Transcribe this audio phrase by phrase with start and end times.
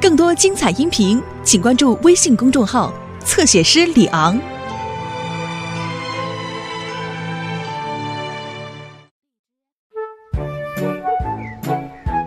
[0.00, 2.92] 更多精彩音频，请关注微信公众号
[3.24, 4.38] “侧写师李昂”。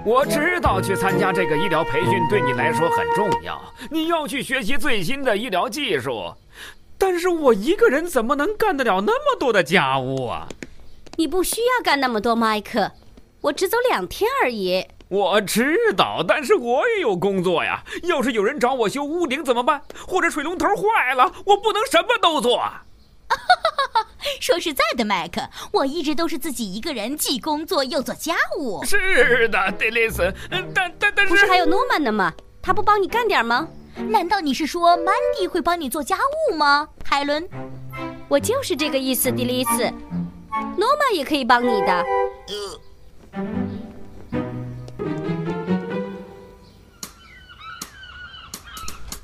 [0.03, 3.61] 我知道去参加这个医疗培训对你来说很重要，
[3.91, 6.33] 你要去学习最新的医疗技术。
[6.97, 10.47] 但是我一个人怎么能干得了那么多的家务啊？
[11.17, 12.91] 你不需要干那么多，麦克。
[13.41, 14.83] 我只走两天而已。
[15.09, 17.83] 我知道，但是我也有工作呀。
[18.03, 19.81] 要是有人找我修屋顶怎么办？
[20.07, 22.61] 或者水龙头坏了，我不能什么都做。
[24.41, 28.83] 说实在的，麦克，我一直都是自己一个人，既工作又做家务。
[28.83, 32.33] 是的，迪丽斯，但但但是，不是还有诺曼呢吗？
[32.61, 33.67] 他不帮你干点吗？
[34.09, 36.17] 难道你是说曼迪会帮你做家
[36.51, 37.47] 务吗，海伦？
[38.27, 39.91] 我就是这个意思，迪丽斯。
[40.77, 42.05] 诺曼也可以帮你的。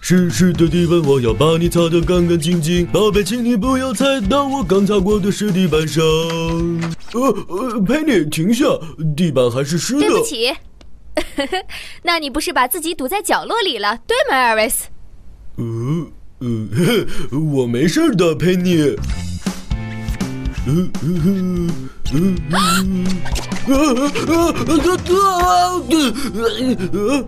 [0.05, 2.86] 湿湿的地板，我要把你擦得干干净净。
[2.88, 6.03] 宝贝，请你不要踩到我刚擦过的湿地板上。
[7.14, 8.66] 呃呃，佩妮，停下，
[9.16, 10.02] 地板还是湿的。
[10.02, 10.52] 对不起，
[12.03, 14.88] 那你不是把自己堵在角落里了，对吗，艾瑞斯？
[15.55, 18.97] 呃呃，我没事的，佩妮。
[20.66, 21.08] 呃呃
[22.11, 22.20] 呃
[23.67, 24.52] 呃呃呃
[26.33, 26.44] 呃
[26.92, 27.25] 呃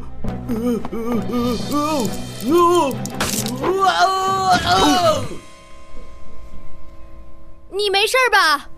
[7.72, 8.70] 你没事吧？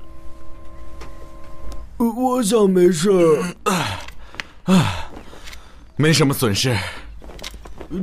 [1.98, 3.10] 我想没事。
[3.64, 5.10] 啊，
[5.98, 6.78] 没什么损失，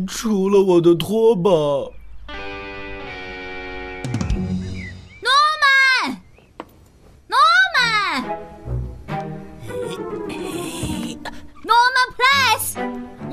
[0.06, 1.50] 除了我的拖把。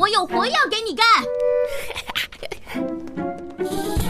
[0.02, 1.06] 我有活要给你干。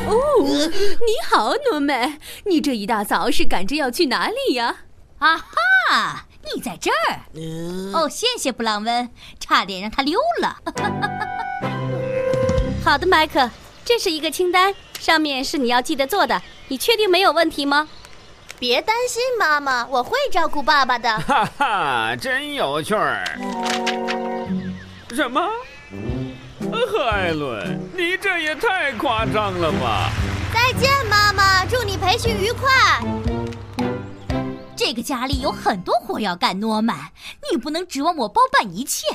[0.08, 4.74] 哦，你好，诺曼，你这一大早是赶着要去哪里呀？
[5.20, 6.26] 啊哈，
[6.56, 7.20] 你在这儿。
[7.94, 10.56] 哦，谢谢布朗温，差点让他溜了。
[12.86, 13.50] 好的，麦克，
[13.84, 16.42] 这是一个清单，上面是你要记得做的。
[16.70, 17.90] 你确定没有问题吗？
[18.58, 21.20] 别担心，妈妈，我会照顾爸爸的。
[21.20, 23.26] 哈哈，真有趣儿。
[25.14, 25.46] 什么？
[26.88, 30.12] 海伦，你这也太夸张了吧！
[30.54, 32.70] 再见，妈妈，祝你培训愉快。
[34.76, 37.12] 这个家里有很多活要干，诺曼，
[37.52, 39.08] 你不能指望我包办一切。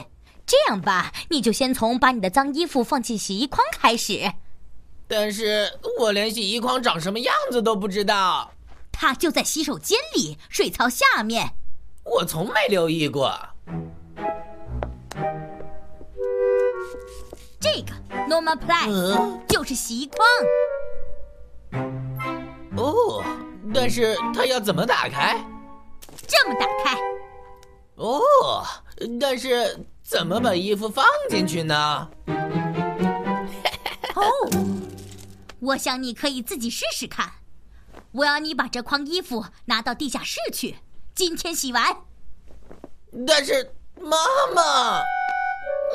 [0.46, 4.32] 这样吧，你就先从把你的脏衣服放进洗衣筐开始。
[5.08, 5.68] 但是
[5.98, 8.52] 我连洗衣筐长什么样子都不知道。
[8.92, 11.50] 它就在洗手间里，水槽下面。
[12.04, 13.36] 我从没留意过。
[17.66, 17.92] 这个
[18.28, 20.24] Norma Plus 就是洗衣筐。
[22.76, 23.24] 哦，
[23.74, 25.44] 但是它要怎么打开？
[26.28, 26.96] 这么打开。
[27.96, 28.22] 哦，
[29.20, 32.08] 但是怎么把衣服放进去呢？
[34.14, 34.22] 哦，
[35.58, 37.32] 我想你可以自己试试看。
[38.12, 40.76] 我要你把这筐衣服拿到地下室去，
[41.16, 41.96] 今天洗完。
[43.26, 44.16] 但是妈
[44.54, 45.02] 妈，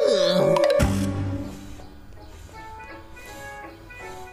[0.05, 0.90] 呃。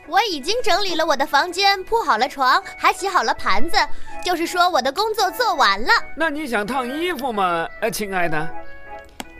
[0.08, 3.76] 我已经整理了我的房间，铺好了床，还洗好了盘子，
[4.24, 5.88] 就是说我的工作做完了。
[6.16, 8.48] 那你想烫衣服吗，呃，亲爱的？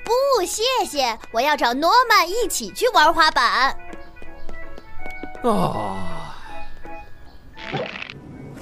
[0.05, 3.75] 不，谢谢，我要找诺曼一起去玩滑板。
[5.43, 5.97] 哦，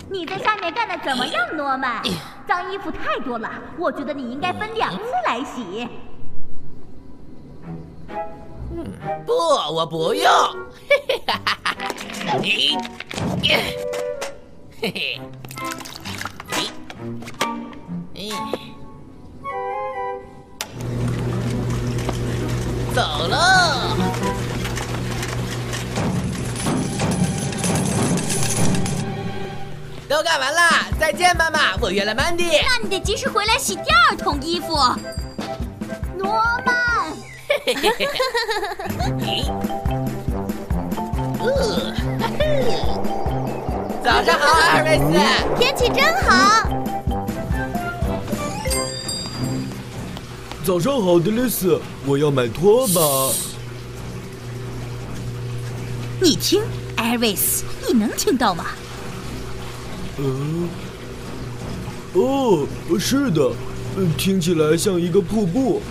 [0.09, 2.03] 你在下面干的怎么样，诺曼？
[2.47, 5.89] 脏衣服太多了，我觉得你应该分两次来洗。
[9.25, 10.31] 不，我不用。
[10.89, 11.23] 嘿，嘿
[12.27, 12.77] 嘿，
[18.13, 18.33] 你，
[22.95, 23.37] 走喽！
[30.09, 30.61] 都干完了，
[30.99, 32.45] 再见，妈妈，我约了曼迪。
[32.45, 34.75] 那你得及时回来洗第二桶衣服，
[36.17, 37.13] 诺曼。
[37.65, 38.09] 嘿嘿嘿
[39.21, 39.45] 嘿，
[44.03, 45.05] 早上好，阿尔维斯，
[45.59, 46.69] 天气真好。
[50.65, 53.01] 早上好，德雷斯，我要买拖把。
[56.21, 56.63] 你听，
[56.97, 58.65] 艾瑞斯，你能听到吗？
[60.19, 60.69] 嗯，
[62.15, 62.67] 哦，
[62.99, 63.53] 是的，
[64.17, 65.83] 听起来像一个瀑布。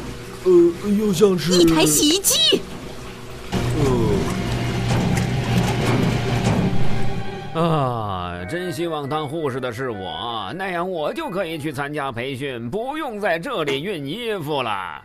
[0.46, 0.52] 呃，
[1.00, 2.62] 又像是一台洗衣机。
[7.56, 15.02] 啊，真希望当护士的是我，那样我就可以去参加培训，不用在这里熨衣服了。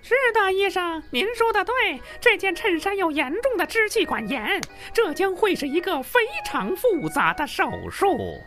[0.00, 4.58] 是的，医生，您说的对，这件衬衫有严重的支气管炎，
[4.94, 8.40] 这将会是一个非常复杂的手术。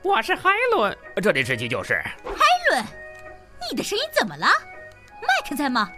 [0.00, 2.00] 我是海伦，这里是急救室。
[2.24, 2.84] 海伦，
[3.68, 4.46] 你的声音怎么了？
[5.20, 5.90] 麦克在吗？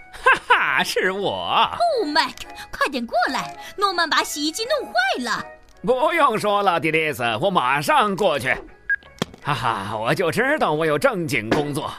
[0.82, 1.69] 是我。
[1.72, 3.56] 哦，麦克，快点过来！
[3.76, 4.94] 诺曼把洗衣机弄坏
[5.25, 5.44] 了。
[5.82, 8.56] 不用说了，迪丽斯，我马上过去。
[9.42, 11.92] 哈哈，我就知道我有正经工作。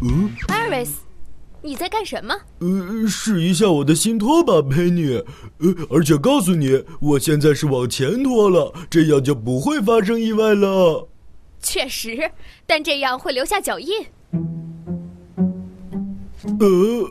[0.00, 0.90] 嗯，Iris，
[1.62, 2.34] 你在干什么？
[2.58, 5.22] 呃，试一下我的新拖把，佩妮。
[5.58, 11.08] 呃，而且告诉你，我现在是往前拖了，这样就不会发生意外了。
[11.62, 12.30] 确实，
[12.66, 14.04] 但这样会留下脚印。
[16.58, 17.10] 呃，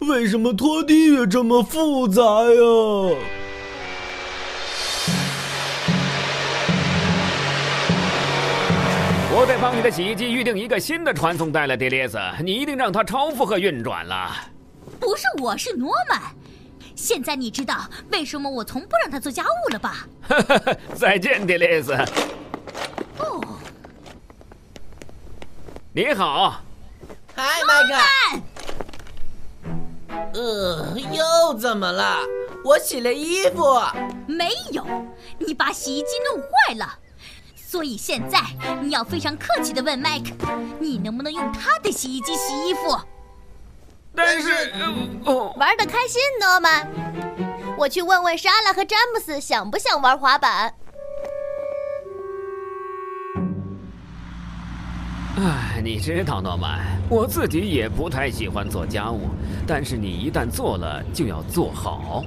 [0.00, 3.16] 为什么拖地也这么复杂呀？
[9.38, 14.32] 我得帮你的洗衣机预定一个新的传送带了，迪丽斯，你一定让它超负荷运转了。
[14.98, 16.20] 不是我，是诺曼。
[16.96, 20.08] 现在你知道为什么我从不让他做家务了吧？
[20.96, 21.92] 再见，迪丽斯。
[23.18, 23.40] 哦，
[25.92, 26.60] 你好，
[27.36, 27.94] 嗨，麦克。
[30.34, 32.18] 呃，又怎么了？
[32.64, 33.80] 我洗了衣服。
[34.26, 34.84] 没有，
[35.38, 36.98] 你把洗衣机弄坏了。
[37.70, 38.40] 所以现在
[38.80, 40.30] 你要非常客气的问麦克，
[40.80, 42.98] 你能不能用他的洗衣机洗衣服？
[44.14, 44.72] 但是，
[45.26, 46.88] 哦，玩的开心，诺曼。
[47.76, 50.72] 我去问问莎拉和詹姆斯想不想玩滑板。
[55.36, 56.80] 唉，你知道，诺曼，
[57.10, 59.28] 我自己也不太喜欢做家务，
[59.66, 62.24] 但是你一旦做了，就要做好。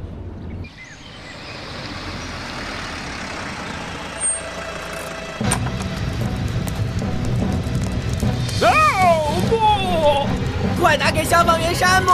[10.82, 12.12] 快拿给消防员山姆！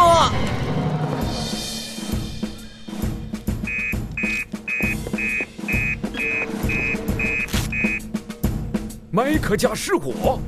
[9.10, 10.42] 麦克家失火。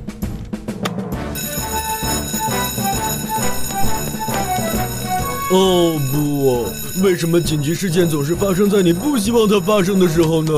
[5.50, 7.02] 哦不！
[7.02, 10.52] 为什么紧急事件总是发生在你不希望它发生的时候呢？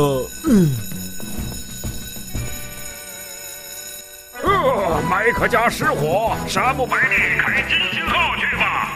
[0.49, 0.92] 嗯。
[5.33, 8.91] 呃，麦克家失火，沙姆·百利开金星号去吧。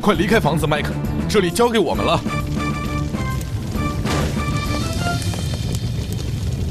[0.00, 0.92] 快离开房子，麦克，
[1.28, 2.20] 这里交给我们了。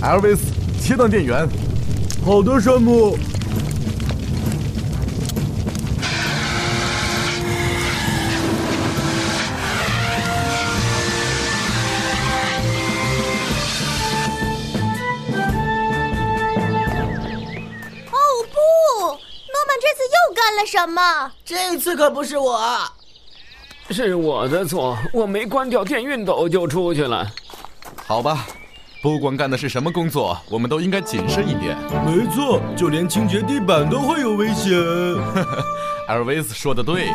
[0.02, 0.40] Elvis，
[0.82, 1.48] 切断电源。
[2.24, 3.18] 好的，山姆。
[18.12, 18.18] 哦
[18.52, 18.58] 不！
[19.08, 21.32] 诺曼这次又干了什么？
[21.44, 22.60] 这次可不是我。
[23.90, 27.26] 是我的错，我没关掉电熨斗就出去了。
[28.06, 28.46] 好吧，
[29.02, 31.78] 不管干的是什么工作，我们都应该谨慎一点。
[32.06, 34.74] 没错，就连清洁地板都会有危险。
[36.08, 37.08] 艾尔维斯说的对。